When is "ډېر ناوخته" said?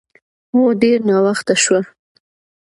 0.81-1.55